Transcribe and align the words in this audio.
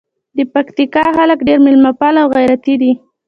د 0.37 0.39
پکتیکا 0.53 1.03
خلګ 1.17 1.39
ډېر 1.47 1.59
میلمه 1.65 1.91
پاله 1.99 2.19
او 2.23 2.29
غیرتي 2.35 2.73
دي. 2.81 2.91